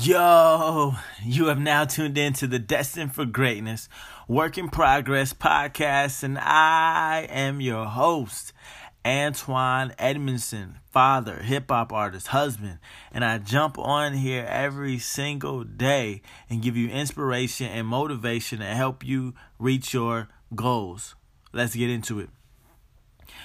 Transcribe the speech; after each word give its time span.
Yo, 0.00 0.94
you 1.24 1.46
have 1.46 1.58
now 1.58 1.84
tuned 1.84 2.16
in 2.16 2.32
to 2.32 2.46
the 2.46 2.60
Destined 2.60 3.12
for 3.12 3.24
Greatness 3.24 3.88
Work 4.28 4.56
in 4.56 4.68
Progress 4.68 5.32
podcast, 5.32 6.22
and 6.22 6.38
I 6.38 7.26
am 7.28 7.60
your 7.60 7.84
host, 7.84 8.52
Antoine 9.04 9.92
Edmondson, 9.98 10.78
father, 10.92 11.42
hip 11.42 11.64
hop 11.68 11.92
artist, 11.92 12.28
husband, 12.28 12.78
and 13.10 13.24
I 13.24 13.38
jump 13.38 13.76
on 13.76 14.12
here 14.12 14.46
every 14.48 15.00
single 15.00 15.64
day 15.64 16.22
and 16.48 16.62
give 16.62 16.76
you 16.76 16.88
inspiration 16.90 17.66
and 17.66 17.84
motivation 17.84 18.60
to 18.60 18.66
help 18.66 19.04
you 19.04 19.34
reach 19.58 19.92
your 19.92 20.28
goals. 20.54 21.16
Let's 21.52 21.74
get 21.74 21.90
into 21.90 22.20
it. 22.20 22.30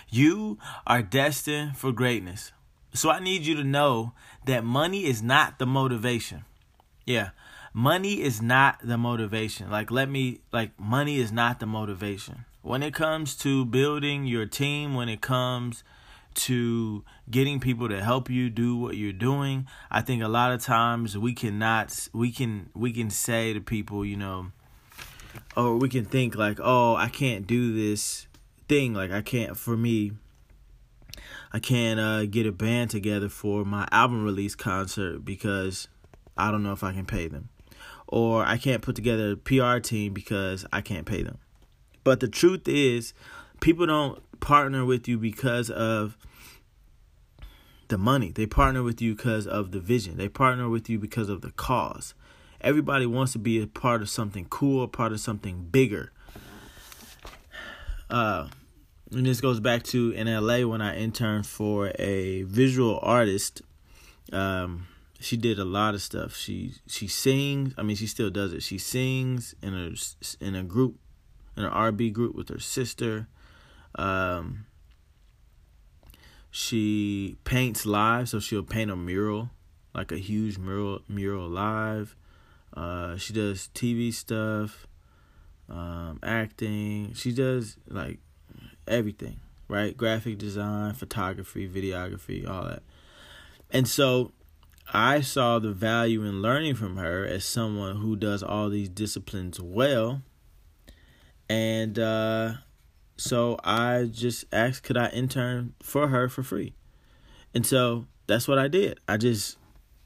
You 0.07 0.59
are 0.85 1.01
destined 1.01 1.77
for 1.77 1.91
greatness. 1.91 2.51
So 2.93 3.09
I 3.09 3.19
need 3.19 3.41
you 3.41 3.55
to 3.55 3.63
know 3.63 4.13
that 4.45 4.63
money 4.63 5.05
is 5.05 5.23
not 5.23 5.57
the 5.57 5.65
motivation. 5.65 6.45
Yeah. 7.05 7.29
Money 7.73 8.21
is 8.21 8.41
not 8.41 8.79
the 8.83 8.97
motivation. 8.97 9.69
Like 9.69 9.89
let 9.89 10.09
me 10.09 10.41
like 10.51 10.79
money 10.79 11.17
is 11.17 11.31
not 11.31 11.59
the 11.59 11.65
motivation. 11.65 12.45
When 12.61 12.83
it 12.83 12.93
comes 12.93 13.35
to 13.37 13.65
building 13.65 14.25
your 14.25 14.45
team, 14.45 14.93
when 14.93 15.09
it 15.09 15.21
comes 15.21 15.83
to 16.35 17.03
getting 17.29 17.59
people 17.59 17.89
to 17.89 18.01
help 18.01 18.29
you 18.29 18.49
do 18.49 18.75
what 18.75 18.95
you're 18.95 19.11
doing, 19.11 19.67
I 19.91 20.01
think 20.01 20.23
a 20.23 20.27
lot 20.27 20.51
of 20.51 20.61
times 20.61 21.17
we 21.17 21.33
cannot 21.33 22.07
we 22.13 22.31
can 22.31 22.69
we 22.75 22.93
can 22.93 23.09
say 23.09 23.53
to 23.53 23.59
people, 23.59 24.05
you 24.05 24.17
know, 24.17 24.51
or 25.57 25.77
we 25.77 25.89
can 25.89 26.05
think 26.05 26.35
like, 26.35 26.59
"Oh, 26.61 26.95
I 26.95 27.09
can't 27.09 27.47
do 27.47 27.73
this 27.73 28.27
thing. 28.67 28.93
Like 28.93 29.11
I 29.11 29.21
can't 29.21 29.57
for 29.57 29.75
me 29.75 30.13
I 31.51 31.59
can't 31.59 31.99
uh, 31.99 32.25
get 32.25 32.47
a 32.47 32.51
band 32.51 32.89
together 32.89 33.29
for 33.29 33.63
my 33.63 33.87
album 33.91 34.23
release 34.23 34.55
concert 34.55 35.23
because 35.23 35.87
I 36.37 36.51
don't 36.51 36.63
know 36.63 36.73
if 36.73 36.83
I 36.83 36.93
can 36.93 37.05
pay 37.05 37.27
them. 37.27 37.49
Or 38.07 38.45
I 38.45 38.57
can't 38.57 38.81
put 38.81 38.95
together 38.95 39.31
a 39.31 39.35
PR 39.35 39.79
team 39.79 40.13
because 40.13 40.65
I 40.71 40.81
can't 40.81 41.05
pay 41.05 41.23
them. 41.23 41.39
But 42.03 42.19
the 42.19 42.27
truth 42.27 42.67
is, 42.67 43.13
people 43.61 43.85
don't 43.85 44.21
partner 44.39 44.85
with 44.85 45.07
you 45.07 45.17
because 45.17 45.69
of 45.69 46.17
the 47.87 47.97
money. 47.97 48.31
They 48.31 48.45
partner 48.45 48.83
with 48.83 49.01
you 49.01 49.15
because 49.15 49.47
of 49.47 49.71
the 49.71 49.79
vision. 49.79 50.17
They 50.17 50.29
partner 50.29 50.69
with 50.69 50.89
you 50.89 50.99
because 50.99 51.29
of 51.29 51.41
the 51.41 51.51
cause. 51.51 52.13
Everybody 52.61 53.05
wants 53.05 53.33
to 53.33 53.39
be 53.39 53.61
a 53.61 53.67
part 53.67 54.01
of 54.01 54.09
something 54.09 54.45
cool, 54.49 54.83
a 54.83 54.87
part 54.87 55.11
of 55.11 55.19
something 55.19 55.67
bigger. 55.69 56.11
Uh, 58.09 58.47
and 59.11 59.25
this 59.25 59.41
goes 59.41 59.59
back 59.59 59.83
to 59.83 60.11
in 60.11 60.27
LA 60.27 60.67
when 60.67 60.81
I 60.81 60.97
interned 60.97 61.45
for 61.45 61.91
a 61.99 62.43
visual 62.43 62.99
artist. 63.01 63.61
Um, 64.31 64.87
she 65.23 65.37
did 65.37 65.57
a 65.57 65.65
lot 65.65 65.93
of 65.93 66.01
stuff. 66.01 66.35
She 66.35 66.73
she 66.87 67.07
sings. 67.07 67.73
I 67.77 67.83
mean, 67.83 67.95
she 67.95 68.07
still 68.07 68.29
does 68.29 68.53
it. 68.53 68.61
She 68.61 68.77
sings 68.77 69.55
in 69.61 69.73
a 69.73 69.93
in 70.43 70.55
a 70.55 70.63
group, 70.63 70.97
in 71.55 71.63
an 71.63 71.71
R&B 71.71 72.09
group 72.09 72.35
with 72.35 72.49
her 72.49 72.59
sister. 72.59 73.27
Um, 73.95 74.65
she 76.51 77.37
paints 77.45 77.85
live, 77.85 78.29
so 78.29 78.39
she'll 78.39 78.63
paint 78.63 78.91
a 78.91 78.95
mural, 78.95 79.51
like 79.93 80.11
a 80.11 80.17
huge 80.17 80.57
mural 80.57 81.01
mural 81.07 81.47
live. 81.47 82.15
Uh, 82.75 83.17
she 83.17 83.33
does 83.33 83.69
TV 83.73 84.13
stuff, 84.13 84.87
um, 85.69 86.19
acting. 86.21 87.13
She 87.13 87.31
does 87.31 87.77
like 87.87 88.19
everything, 88.87 89.39
right? 89.67 89.95
Graphic 89.95 90.37
design, 90.37 90.93
photography, 90.93 91.67
videography, 91.69 92.47
all 92.47 92.65
that. 92.65 92.83
And 93.71 93.87
so 93.87 94.33
I 94.93 95.21
saw 95.21 95.57
the 95.57 95.71
value 95.71 96.23
in 96.23 96.43
learning 96.43 96.75
from 96.75 96.97
her 96.97 97.25
as 97.25 97.43
someone 97.43 97.95
who 97.95 98.15
does 98.15 98.43
all 98.43 98.69
these 98.69 98.89
disciplines 98.89 99.59
well. 99.59 100.21
And 101.49 101.97
uh, 101.97 102.53
so 103.17 103.57
I 103.63 104.07
just 104.11 104.45
asked, 104.53 104.83
could 104.83 104.97
I 104.97 105.07
intern 105.09 105.73
for 105.81 106.09
her 106.09 106.29
for 106.29 106.43
free? 106.43 106.75
And 107.55 107.65
so 107.65 108.05
that's 108.27 108.47
what 108.47 108.59
I 108.59 108.67
did. 108.67 108.99
I 109.07 109.17
just 109.17 109.57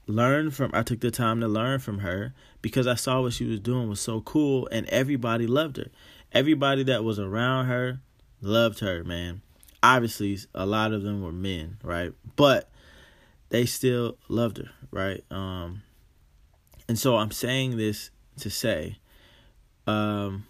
learned 0.06 0.54
from, 0.54 0.70
I 0.72 0.82
took 0.82 1.00
the 1.00 1.10
time 1.10 1.40
to 1.40 1.48
learn 1.48 1.80
from 1.80 1.98
her 1.98 2.32
because 2.62 2.86
I 2.86 2.94
saw 2.94 3.20
what 3.20 3.34
she 3.34 3.44
was 3.44 3.60
doing 3.60 3.90
was 3.90 4.00
so 4.00 4.22
cool 4.22 4.68
and 4.72 4.86
everybody 4.88 5.46
loved 5.46 5.76
her. 5.76 5.88
Everybody 6.32 6.82
that 6.84 7.04
was 7.04 7.18
around 7.18 7.66
her 7.66 8.00
loved 8.40 8.80
her, 8.80 9.04
man. 9.04 9.42
Obviously, 9.82 10.38
a 10.54 10.64
lot 10.64 10.92
of 10.94 11.02
them 11.02 11.22
were 11.22 11.32
men, 11.32 11.76
right? 11.82 12.12
But 12.36 12.70
they 13.50 13.66
still 13.66 14.16
loved 14.28 14.58
her, 14.58 14.70
right? 14.90 15.24
Um, 15.30 15.82
and 16.88 16.98
so 16.98 17.16
I'm 17.16 17.30
saying 17.30 17.76
this 17.76 18.10
to 18.38 18.50
say, 18.50 18.98
um, 19.86 20.46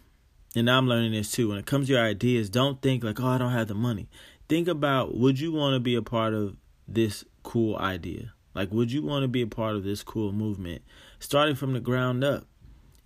and 0.55 0.71
I'm 0.71 0.89
learning 0.89 1.13
this 1.13 1.31
too. 1.31 1.49
When 1.49 1.59
it 1.59 1.67
comes 1.67 1.87
to 1.87 1.95
your 1.95 2.03
ideas, 2.03 2.51
don't 2.51 2.81
think 2.83 3.05
like, 3.05 3.21
oh, 3.21 3.27
I 3.27 3.39
don't 3.39 3.53
have 3.53 3.69
the 3.69 3.75
money. 3.75 4.09
Think 4.49 4.69
about 4.69 5.17
would 5.17 5.39
you 5.39 5.53
want 5.53 5.75
to 5.75 5.81
be 5.81 5.95
a 5.95 6.03
part 6.03 6.35
of 6.35 6.57
this 6.87 7.25
cool 7.43 7.77
idea? 7.77 8.33
Like, 8.55 8.73
would 8.73 8.91
you 8.91 9.03
want 9.03 9.23
to 9.23 9.29
be 9.29 9.43
a 9.43 9.47
part 9.47 9.77
of 9.77 9.85
this 9.85 10.03
cool 10.03 10.33
movement, 10.33 10.83
starting 11.21 11.55
from 11.55 11.75
the 11.75 11.81
ground 11.81 12.25
up? 12.25 12.47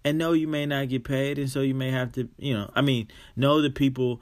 And 0.05 0.19
no, 0.19 0.33
you 0.33 0.49
may 0.49 0.67
not 0.67 0.89
get 0.89 1.05
paid, 1.05 1.39
and 1.39 1.51
so 1.51 1.61
you 1.61 1.75
may 1.75 1.91
have 1.91 2.13
to, 2.13 2.29
you 2.39 2.55
know, 2.55 2.71
I 2.75 2.81
mean, 2.81 3.09
know 3.37 3.61
the 3.61 3.71
people 3.71 4.21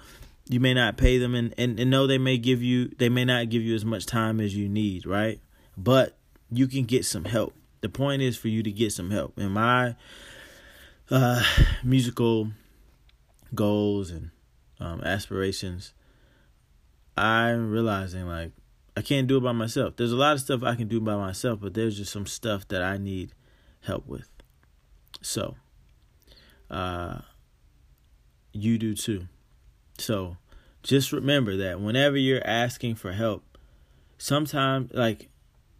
you 0.51 0.59
may 0.59 0.75
not 0.75 0.97
pay 0.97 1.17
them 1.17 1.35
and, 1.35 1.55
and, 1.57 1.79
and 1.79 1.91
know 1.91 2.07
they 2.07 2.19
may 2.19 2.37
give 2.37 2.63
you 2.63 2.89
they 2.99 3.09
may 3.09 3.25
not 3.25 3.49
give 3.49 3.63
you 3.63 3.75
as 3.75 3.85
much 3.85 4.05
time 4.05 4.41
as 4.41 4.55
you 4.55 4.69
need 4.69 5.07
right 5.07 5.41
but 5.77 6.17
you 6.51 6.67
can 6.67 6.85
get 6.85 7.05
some 7.05 7.25
help. 7.25 7.55
The 7.81 7.89
point 7.89 8.23
is 8.23 8.37
for 8.37 8.49
you 8.49 8.63
to 8.63 8.71
get 8.71 8.93
some 8.93 9.11
help. 9.11 9.39
In 9.39 9.53
my 9.53 9.95
uh, 11.11 11.43
musical 11.83 12.51
goals 13.55 14.11
and 14.11 14.31
um, 14.79 15.03
aspirations 15.03 15.93
i'm 17.17 17.71
realizing 17.71 18.27
like 18.27 18.53
i 18.97 19.03
can't 19.03 19.27
do 19.27 19.37
it 19.37 19.41
by 19.43 19.53
myself. 19.53 19.97
There's 19.97 20.13
a 20.13 20.17
lot 20.17 20.35
of 20.35 20.41
stuff 20.41 20.63
i 20.63 20.75
can 20.75 20.89
do 20.89 21.01
by 21.01 21.17
myself 21.17 21.61
but 21.61 21.75
there's 21.75 21.97
just 21.97 22.13
some 22.13 22.27
stuff 22.27 22.67
that 22.69 22.83
i 22.83 22.97
need 22.97 23.33
help 23.83 24.07
with. 24.07 24.29
So 25.21 25.57
uh, 26.71 27.19
you 28.53 28.79
do 28.79 28.95
too. 28.95 29.27
So 29.99 30.37
just 30.83 31.13
remember 31.13 31.57
that 31.57 31.81
whenever 31.81 32.17
you're 32.17 32.47
asking 32.47 32.95
for 32.95 33.13
help, 33.13 33.59
sometimes, 34.19 34.93
like, 34.93 35.29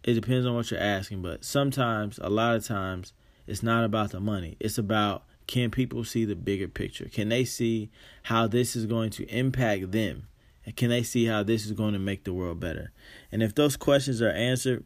it 0.03 0.13
depends 0.13 0.45
on 0.45 0.55
what 0.55 0.71
you're 0.71 0.79
asking, 0.79 1.21
but 1.21 1.45
sometimes, 1.45 2.19
a 2.21 2.29
lot 2.29 2.55
of 2.55 2.65
times, 2.65 3.13
it's 3.47 3.63
not 3.63 3.83
about 3.83 4.11
the 4.11 4.19
money. 4.19 4.57
It's 4.59 4.77
about 4.77 5.23
can 5.47 5.69
people 5.69 6.03
see 6.03 6.25
the 6.25 6.35
bigger 6.35 6.67
picture? 6.67 7.09
Can 7.09 7.29
they 7.29 7.43
see 7.43 7.89
how 8.23 8.47
this 8.47 8.75
is 8.75 8.85
going 8.85 9.09
to 9.11 9.25
impact 9.25 9.91
them? 9.91 10.27
And 10.65 10.75
can 10.75 10.89
they 10.89 11.03
see 11.03 11.25
how 11.25 11.43
this 11.43 11.65
is 11.65 11.71
going 11.71 11.93
to 11.93 11.99
make 11.99 12.23
the 12.23 12.33
world 12.33 12.59
better? 12.59 12.91
And 13.31 13.43
if 13.43 13.53
those 13.53 13.75
questions 13.75 14.21
are 14.21 14.29
answered, 14.29 14.85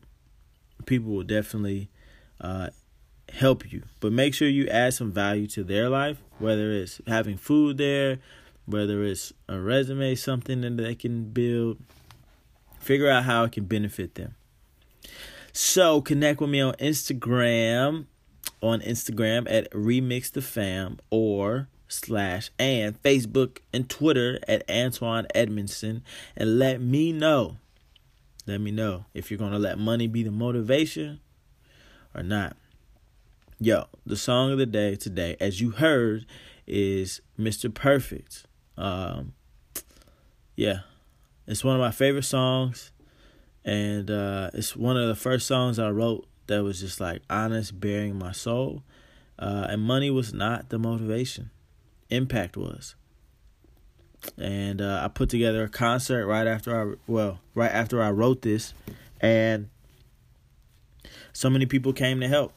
people 0.86 1.12
will 1.12 1.24
definitely 1.24 1.90
uh, 2.42 2.70
help 3.32 3.72
you. 3.72 3.84
But 4.00 4.14
make 4.14 4.34
sure 4.34 4.48
you 4.48 4.68
add 4.68 4.94
some 4.94 5.12
value 5.12 5.48
to 5.48 5.64
their 5.64 5.90
life, 5.90 6.18
whether 6.40 6.72
it's 6.72 7.02
having 7.06 7.38
food 7.38 7.78
there, 7.78 8.20
whether 8.66 9.04
it's 9.04 9.34
a 9.48 9.60
resume, 9.60 10.16
something 10.16 10.62
that 10.62 10.78
they 10.78 10.96
can 10.96 11.26
build. 11.26 11.78
Figure 12.80 13.10
out 13.10 13.26
how 13.26 13.44
it 13.44 13.52
can 13.52 13.66
benefit 13.66 14.16
them. 14.16 14.36
So 15.52 16.02
connect 16.02 16.42
with 16.42 16.50
me 16.50 16.62
on 16.62 16.74
Instagram, 16.76 18.06
on 18.62 18.82
Instagram 18.82 19.50
at 19.50 19.72
Remix 19.72 20.32
the 20.32 20.42
Fam 20.42 21.00
or 21.10 21.70
slash 21.88 22.50
and 22.60 23.02
Facebook 23.02 23.60
and 23.72 23.90
Twitter 23.90 24.40
at 24.48 24.70
Antoine 24.70 25.28
Edmondson 25.34 26.04
and 26.36 26.60
let 26.60 26.82
me 26.82 27.12
know. 27.12 27.58
Let 28.48 28.62
me 28.62 28.72
know 28.72 29.06
if 29.14 29.32
you're 29.32 29.38
gonna 29.38 29.60
let 29.60 29.78
money 29.80 30.08
be 30.08 30.24
the 30.24 30.32
motivation 30.32 31.20
or 32.14 32.22
not. 32.22 32.58
Yo, 33.60 33.86
the 34.06 34.18
song 34.18 34.52
of 34.52 34.58
the 34.58 34.66
day 34.66 34.96
today, 34.96 35.38
as 35.40 35.62
you 35.62 35.72
heard, 35.72 36.26
is 36.68 37.22
Mr. 37.40 37.74
Perfect 37.74 38.46
um, 38.78 39.34
yeah, 40.56 40.80
it's 41.48 41.64
one 41.64 41.76
of 41.76 41.82
my 41.82 41.92
favorite 41.92 42.24
songs, 42.24 42.92
and 43.66 44.12
uh, 44.12 44.52
it's 44.54 44.76
one 44.76 44.96
of 44.96 45.08
the 45.08 45.16
first 45.16 45.48
songs 45.48 45.80
I 45.80 45.90
wrote 45.90 46.28
that 46.48 46.64
was 46.64 46.80
just 46.80 47.02
like 47.02 47.24
honest, 47.30 47.80
bearing 47.80 48.18
my 48.18 48.32
soul. 48.32 48.84
Uh, 49.38 49.68
and 49.70 49.82
money 49.82 50.10
was 50.10 50.34
not 50.34 50.70
the 50.70 50.80
motivation; 50.80 51.50
impact 52.10 52.56
was. 52.56 52.96
And 54.38 54.82
uh, 54.82 55.02
I 55.04 55.08
put 55.08 55.30
together 55.30 55.64
a 55.64 55.70
concert 55.70 56.26
right 56.26 56.48
after 56.48 56.80
I 56.80 56.96
well, 57.08 57.40
right 57.54 57.72
after 57.72 58.02
I 58.02 58.12
wrote 58.12 58.44
this, 58.44 58.74
and 59.20 59.70
so 61.34 61.50
many 61.50 61.66
people 61.66 61.92
came 61.92 62.22
to 62.22 62.28
help. 62.28 62.54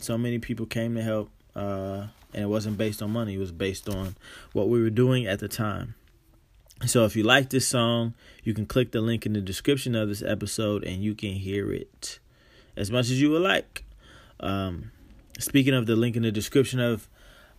So 0.00 0.18
many 0.18 0.38
people 0.38 0.66
came 0.66 0.94
to 0.96 1.02
help. 1.02 1.30
Uh, 1.56 2.08
and 2.34 2.42
it 2.44 2.46
wasn't 2.46 2.76
based 2.76 3.00
on 3.02 3.10
money. 3.10 3.34
It 3.34 3.38
was 3.38 3.52
based 3.52 3.88
on 3.88 4.16
what 4.52 4.68
we 4.68 4.82
were 4.82 4.90
doing 4.90 5.26
at 5.26 5.38
the 5.38 5.48
time. 5.48 5.94
So 6.86 7.04
if 7.04 7.16
you 7.16 7.24
like 7.24 7.50
this 7.50 7.66
song, 7.66 8.14
you 8.44 8.54
can 8.54 8.66
click 8.66 8.92
the 8.92 9.00
link 9.00 9.26
in 9.26 9.32
the 9.32 9.40
description 9.40 9.94
of 9.94 10.08
this 10.08 10.22
episode 10.22 10.84
and 10.84 11.02
you 11.02 11.14
can 11.14 11.32
hear 11.32 11.72
it 11.72 12.18
as 12.76 12.90
much 12.90 13.06
as 13.06 13.20
you 13.20 13.30
would 13.30 13.42
like. 13.42 13.84
Um, 14.40 14.92
speaking 15.38 15.74
of 15.74 15.86
the 15.86 15.96
link 15.96 16.16
in 16.16 16.22
the 16.22 16.30
description 16.30 16.78
of 16.78 17.08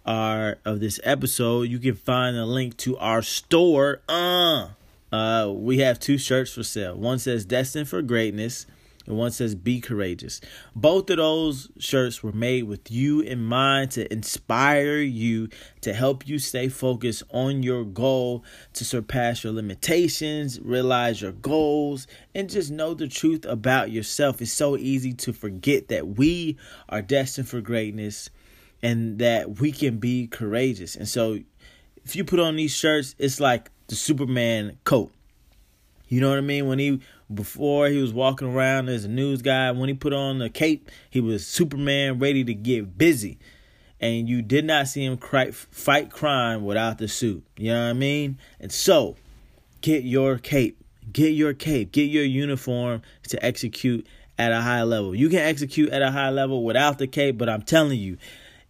our 0.06 0.58
of 0.64 0.80
this 0.80 1.00
episode, 1.04 1.64
you 1.64 1.80
can 1.80 1.96
find 1.96 2.38
a 2.38 2.46
link 2.46 2.78
to 2.78 2.98
our 2.98 3.22
store. 3.22 4.02
Uh, 4.08 4.70
uh, 5.12 5.52
we 5.54 5.80
have 5.80 6.00
two 6.00 6.18
shirts 6.18 6.54
for 6.54 6.64
sale. 6.64 6.96
One 6.96 7.20
says 7.20 7.46
"Destined 7.46 7.90
for 7.90 8.02
Greatness." 8.02 8.66
And 9.10 9.18
one 9.18 9.32
says 9.32 9.56
be 9.56 9.82
courageous. 9.82 10.40
Both 10.76 11.10
of 11.10 11.18
those 11.18 11.70
shirts 11.80 12.24
were 12.24 12.32
made 12.32 12.64
with 12.64 12.90
you 12.92 13.22
in 13.22 13.44
mind 13.44 13.92
to 13.92 14.12
inspire 14.14 15.00
you, 15.00 15.50
to 15.82 15.94
help 15.94 16.28
you 16.28 16.38
stay 16.40 16.70
focused 16.70 17.24
on 17.32 17.64
your 17.64 17.84
goal, 17.84 18.44
to 18.74 18.86
surpass 18.86 19.44
your 19.44 19.52
limitations, 19.52 20.60
realize 20.62 21.22
your 21.22 21.32
goals, 21.32 22.08
and 22.36 22.50
just 22.50 22.72
know 22.72 22.94
the 22.94 23.08
truth 23.08 23.46
about 23.46 23.92
yourself. 23.92 24.42
It's 24.42 24.54
so 24.54 24.78
easy 24.78 25.14
to 25.14 25.34
forget 25.34 25.88
that 25.88 26.08
we 26.08 26.58
are 26.88 27.02
destined 27.02 27.50
for 27.50 27.60
greatness 27.60 28.30
and 28.82 29.20
that 29.20 29.60
we 29.60 29.72
can 29.72 29.98
be 29.98 30.28
courageous. 30.28 30.96
And 30.96 31.08
so 31.08 31.40
if 32.06 32.16
you 32.16 32.24
put 32.24 32.40
on 32.40 32.56
these 32.56 32.76
shirts, 32.76 33.16
it's 33.18 33.40
like 33.40 33.72
the 33.88 33.96
Superman 33.96 34.78
coat. 34.84 35.12
You 36.08 36.22
know 36.22 36.30
what 36.30 36.38
I 36.38 36.42
mean? 36.42 36.68
When 36.68 36.80
he 36.80 37.02
before 37.34 37.88
he 37.88 38.02
was 38.02 38.14
walking 38.14 38.54
around 38.54 38.90
as 38.90 39.06
a 39.06 39.08
news 39.08 39.42
guy. 39.42 39.72
When 39.72 39.90
he 39.90 39.96
put 39.96 40.14
on 40.14 40.40
the 40.40 40.50
cape, 40.50 40.90
he 41.10 41.22
was 41.22 41.46
Superman 41.46 42.20
ready 42.20 42.44
to 42.44 42.54
get 42.54 42.98
busy. 42.98 43.38
And 44.02 44.30
you 44.30 44.42
did 44.42 44.66
not 44.66 44.88
see 44.88 45.04
him 45.04 45.18
cry, 45.18 45.52
fight 45.52 46.10
crime 46.10 46.64
without 46.64 46.98
the 46.98 47.08
suit. 47.08 47.46
You 47.58 47.74
know 47.74 47.84
what 47.84 47.90
I 47.90 47.94
mean? 47.94 48.38
And 48.60 48.72
so, 48.72 49.18
get 49.82 50.04
your 50.04 50.38
cape. 50.38 50.84
Get 51.12 51.30
your 51.30 51.54
cape. 51.54 51.92
Get 51.92 52.10
your 52.10 52.24
uniform 52.24 53.02
to 53.28 53.44
execute 53.46 54.08
at 54.38 54.54
a 54.54 54.62
high 54.62 54.84
level. 54.84 55.14
You 55.14 55.30
can 55.30 55.40
execute 55.40 55.90
at 55.90 56.02
a 56.02 56.12
high 56.12 56.30
level 56.30 56.64
without 56.64 56.98
the 56.98 57.08
cape, 57.08 57.38
but 57.38 57.50
I'm 57.50 57.62
telling 57.62 58.00
you, 58.00 58.18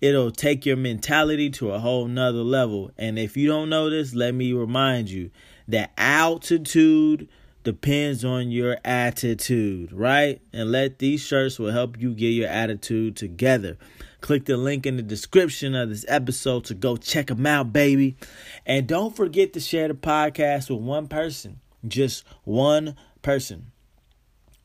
it'll 0.01 0.31
take 0.31 0.65
your 0.65 0.77
mentality 0.77 1.49
to 1.51 1.71
a 1.71 1.79
whole 1.79 2.07
nother 2.07 2.39
level. 2.39 2.91
And 2.97 3.19
if 3.19 3.37
you 3.37 3.47
don't 3.47 3.69
know 3.69 3.89
this, 3.89 4.15
let 4.15 4.33
me 4.33 4.51
remind 4.51 5.09
you 5.09 5.29
that 5.67 5.91
altitude 5.97 7.29
depends 7.63 8.23
on 8.23 8.51
your 8.51 8.77
attitude, 8.85 9.91
right? 9.91 10.41
And 10.53 10.71
let 10.71 10.99
these 10.99 11.21
shirts 11.21 11.59
will 11.59 11.71
help 11.71 11.99
you 11.99 12.13
get 12.13 12.29
your 12.29 12.47
attitude 12.47 13.15
together. 13.15 13.77
Click 14.21 14.45
the 14.45 14.57
link 14.57 14.85
in 14.85 14.97
the 14.97 15.01
description 15.01 15.75
of 15.75 15.89
this 15.89 16.05
episode 16.07 16.65
to 16.65 16.73
go 16.73 16.97
check 16.97 17.27
them 17.27 17.45
out, 17.45 17.71
baby. 17.71 18.17
And 18.65 18.87
don't 18.87 19.15
forget 19.15 19.53
to 19.53 19.59
share 19.59 19.87
the 19.87 19.93
podcast 19.93 20.69
with 20.69 20.81
one 20.81 21.07
person. 21.07 21.59
Just 21.87 22.25
one 22.43 22.95
person. 23.21 23.71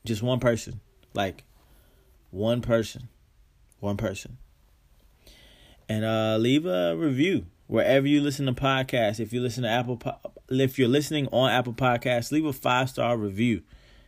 Just 0.05 0.21
one 0.21 0.39
person. 0.39 0.81
Like 1.13 1.43
one 2.31 2.61
person. 2.61 3.07
One 3.79 3.97
person. 3.97 4.37
And 5.87 6.03
uh 6.03 6.37
leave 6.37 6.65
a 6.65 6.95
review 6.97 7.45
wherever 7.67 8.07
you 8.07 8.21
listen 8.21 8.45
to 8.45 8.53
podcasts. 8.53 9.19
If 9.19 9.33
you 9.33 9.41
listen 9.41 9.63
to 9.63 9.69
Apple, 9.69 10.01
if 10.49 10.77
you're 10.79 10.87
listening 10.87 11.27
on 11.31 11.51
Apple 11.51 11.73
Podcasts, 11.73 12.31
leave 12.31 12.45
a 12.45 12.53
five 12.53 12.89
star 12.89 13.17
review. 13.17 13.63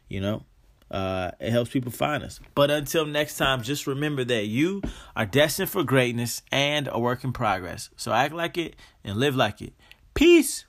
You 0.08 0.22
know, 0.22 0.46
uh, 0.90 1.32
it 1.40 1.52
helps 1.52 1.72
people 1.72 1.92
find 1.92 2.24
us. 2.24 2.40
But 2.56 2.72
until 2.72 3.06
next 3.06 3.38
time, 3.38 3.62
just 3.62 3.88
remember 3.88 4.24
that 4.24 4.46
you 4.46 4.82
are 5.16 5.26
destined 5.26 5.70
for 5.70 5.84
greatness 5.84 6.42
and 6.52 6.88
a 6.92 7.00
work 7.00 7.24
in 7.24 7.34
progress. 7.34 7.90
So 7.98 8.12
act 8.12 8.34
like 8.34 8.58
it 8.58 8.76
and 9.04 9.18
live 9.18 9.36
like 9.36 9.62
it. 9.62 9.74
Peace. 10.14 10.66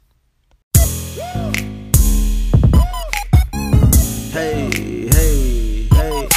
Hey, 4.31 4.71
hey, 5.09 5.89
hey, 5.91 6.29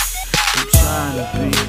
I'm 0.56 0.68
trying 0.71 1.18
to 1.18 1.56
be 1.56 1.61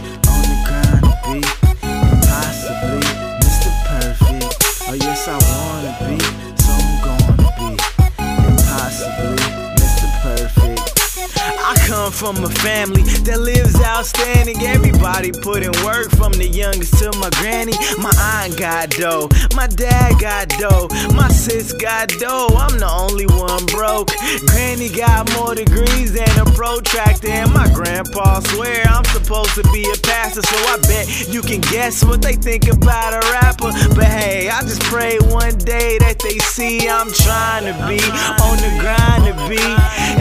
from 12.22 12.44
a 12.44 12.48
family 12.62 13.02
that 13.26 13.40
lives 13.40 13.74
outstanding. 13.82 14.54
Everybody 14.62 15.32
put 15.32 15.66
in 15.66 15.74
work 15.82 16.08
from 16.14 16.30
the 16.30 16.46
youngest 16.46 16.94
to 17.02 17.10
my 17.18 17.30
granny. 17.42 17.74
My 17.98 18.14
aunt 18.38 18.56
got 18.56 18.90
dough, 18.90 19.26
my 19.56 19.66
dad 19.66 20.20
got 20.20 20.46
dough, 20.54 20.86
my 21.18 21.26
sis 21.26 21.72
got 21.72 22.10
dough. 22.22 22.46
I'm 22.54 22.78
the 22.78 22.86
only 22.86 23.26
one 23.26 23.66
broke. 23.66 24.14
Granny 24.46 24.88
got 24.88 25.34
more 25.34 25.56
degrees 25.56 26.12
than 26.14 26.30
a 26.38 26.46
protractor, 26.54 27.26
and 27.26 27.52
my 27.52 27.66
grandpa 27.74 28.38
swear 28.54 28.86
I'm 28.86 29.04
supposed 29.06 29.58
to 29.58 29.66
be 29.74 29.82
a 29.90 29.98
pastor. 30.06 30.42
So 30.42 30.56
I 30.70 30.78
bet 30.86 31.26
you 31.26 31.42
can 31.42 31.60
guess 31.74 32.04
what 32.04 32.22
they 32.22 32.36
think 32.36 32.70
about 32.70 33.18
a 33.18 33.22
rapper. 33.34 33.74
But 33.98 34.06
hey, 34.06 34.48
I 34.48 34.62
just 34.62 34.82
pray 34.82 35.18
one 35.18 35.58
day 35.58 35.98
that 35.98 36.22
they 36.22 36.38
see 36.38 36.88
I'm 36.88 37.10
trying 37.10 37.66
to 37.66 37.74
be 37.90 37.98
on 38.46 38.62
the 38.62 38.70
grind 38.78 39.26
to 39.26 39.34
be 39.50 39.58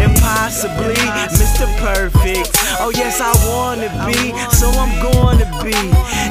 impossibly 0.01 0.97
Mr. 1.61 1.77
Perfect. 1.77 2.49
Oh, 2.79 2.91
yes, 2.95 3.21
I 3.21 3.31
wanna 3.47 3.89
be, 4.07 4.33
so 4.49 4.67
I'm 4.71 4.99
gonna 4.99 5.45
be 5.63 5.77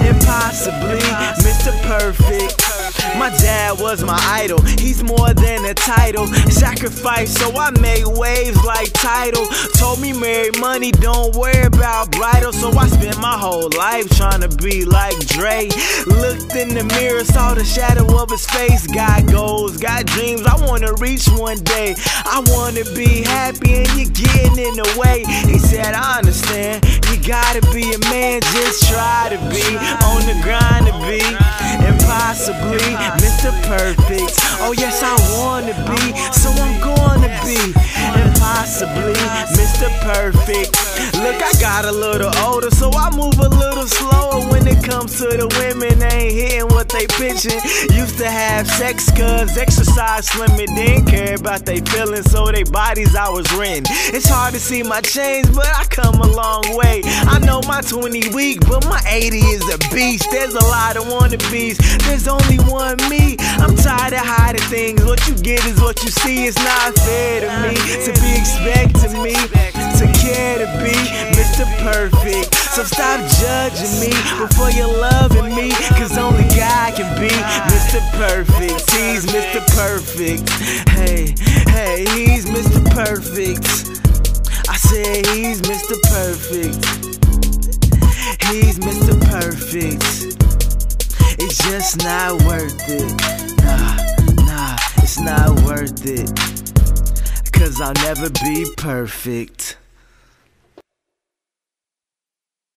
impossibly 0.08 0.98
Mr. 1.38 1.70
Perfect. 1.84 2.69
My 3.16 3.30
dad 3.30 3.80
was 3.80 4.02
my 4.04 4.18
idol, 4.42 4.60
he's 4.62 5.02
more 5.02 5.32
than 5.34 5.64
a 5.64 5.74
title. 5.74 6.26
Sacrifice, 6.26 7.34
so 7.34 7.50
I 7.56 7.70
made 7.80 8.06
waves 8.06 8.62
like 8.64 8.92
title. 8.92 9.46
Told 9.76 10.00
me 10.00 10.12
marry 10.12 10.50
money, 10.58 10.90
don't 10.90 11.34
worry 11.34 11.62
about 11.62 12.10
bridal. 12.12 12.52
So 12.52 12.70
I 12.78 12.88
spent 12.88 13.18
my 13.18 13.36
whole 13.38 13.68
life 13.76 14.08
trying 14.16 14.40
to 14.40 14.48
be 14.48 14.84
like 14.84 15.18
Dre. 15.26 15.68
Looked 16.06 16.54
in 16.56 16.74
the 16.74 16.84
mirror, 16.96 17.24
saw 17.24 17.54
the 17.54 17.64
shadow 17.64 18.06
of 18.20 18.30
his 18.30 18.46
face. 18.46 18.86
Got 18.86 19.26
goals, 19.26 19.76
got 19.76 20.06
dreams, 20.06 20.42
I 20.46 20.56
wanna 20.66 20.92
reach 20.94 21.28
one 21.28 21.58
day. 21.64 21.94
I 22.24 22.42
wanna 22.46 22.84
be 22.94 23.22
happy, 23.22 23.74
and 23.74 23.88
you're 23.96 24.12
getting 24.12 24.58
in 24.58 24.74
the 24.74 24.88
way. 24.98 25.24
He 25.50 25.58
said, 25.58 25.94
I 25.94 26.18
understand, 26.18 26.84
you 27.08 27.16
gotta 27.26 27.60
be 27.72 27.92
a 27.92 27.98
man, 28.10 28.40
just 28.52 28.88
try 28.88 29.28
to 29.30 29.38
be 29.50 29.64
on 30.08 30.26
the 30.26 30.38
grind 30.42 30.79
Perfect. 33.70 34.34
Oh, 34.66 34.74
yes, 34.76 35.00
I 35.00 35.14
wanna 35.38 35.70
be, 35.86 36.10
so 36.34 36.50
I'm 36.50 36.80
gonna 36.82 37.30
be 37.46 37.70
impossibly 38.18 39.14
Mr. 39.54 39.86
Perfect. 40.02 40.74
Look, 41.22 41.40
I 41.40 41.52
got 41.60 41.84
a 41.84 41.92
little 41.92 42.34
older, 42.42 42.70
so 42.72 42.90
I 42.90 43.14
move 43.14 43.38
a 43.38 43.48
little 43.48 43.86
slower 43.86 44.40
when 44.50 44.66
it 44.66 44.82
comes 44.82 45.18
to 45.18 45.28
the 45.28 45.46
women. 45.58 45.69
They. 47.06 47.60
Used 47.94 48.18
to 48.18 48.28
have 48.28 48.66
sex, 48.66 49.10
cause 49.10 49.56
exercise 49.56 50.28
slimming. 50.28 50.74
Didn't 50.74 51.06
care 51.06 51.36
about 51.36 51.64
they 51.64 51.80
feelings, 51.80 52.30
so 52.30 52.46
they 52.46 52.64
bodies 52.64 53.14
I 53.14 53.28
was 53.28 53.50
renting. 53.52 53.84
It's 54.14 54.28
hard 54.28 54.54
to 54.54 54.60
see 54.60 54.82
my 54.82 55.00
change, 55.00 55.52
but 55.54 55.66
I 55.66 55.84
come 55.84 56.20
a 56.20 56.26
long 56.26 56.64
way. 56.76 57.02
I 57.04 57.38
know 57.40 57.60
my 57.66 57.80
20 57.80 58.34
weak, 58.34 58.60
but 58.68 58.84
my 58.86 59.00
80 59.06 59.38
is 59.38 59.62
a 59.74 59.78
beast. 59.94 60.30
There's 60.30 60.54
a 60.54 60.64
lot 60.64 60.96
of 60.96 61.04
wannabes, 61.04 61.78
there's 62.06 62.28
only 62.28 62.58
one 62.70 62.96
me. 63.08 63.36
I'm 63.60 63.76
tired 63.76 64.12
of 64.12 64.20
hiding 64.20 64.62
things. 64.62 65.04
What 65.04 65.26
you 65.28 65.34
get 65.34 65.64
is 65.66 65.80
what 65.80 66.02
you 66.02 66.10
see. 66.10 66.46
It's 66.46 66.58
not 66.58 66.94
fair 66.98 67.40
to 67.40 67.50
me 67.68 67.74
to 68.04 68.12
be 68.20 68.30
expecting 68.36 69.22
me 69.22 69.34
to 70.00 70.06
care 70.16 70.58
to 70.58 70.68
be 70.80 70.96
Mr. 71.50 71.66
Perfect. 71.82 72.54
So 72.54 72.84
stop 72.84 73.20
judging 73.40 74.00
me 74.00 74.10
before 74.38 74.70
you're 74.70 74.86
loving 74.86 75.54
me. 75.54 75.70
Cause 75.98 76.16
only 76.16 76.44
God 76.54 76.94
can 76.94 77.20
be 77.20 77.28
Mr. 77.28 78.00
Perfect. 78.12 78.90
He's 78.90 79.26
Mr. 79.26 79.60
Perfect. 79.74 80.48
Hey, 80.90 81.34
hey, 81.70 82.04
he's 82.14 82.46
Mr. 82.46 82.84
Perfect. 82.94 83.66
I 84.68 84.76
said 84.76 85.26
he's 85.34 85.60
Mr. 85.62 86.00
Perfect. 86.08 86.84
He's 88.46 88.78
Mr. 88.78 89.20
Perfect. 89.30 90.36
It's 91.42 91.58
just 91.68 91.98
not 92.04 92.42
worth 92.44 92.88
it. 92.88 93.64
Nah, 93.64 94.44
nah, 94.44 94.76
it's 94.98 95.18
not 95.18 95.60
worth 95.62 96.06
it. 96.06 96.30
Cause 97.52 97.80
I'll 97.80 97.92
never 97.94 98.30
be 98.30 98.66
perfect. 98.76 99.69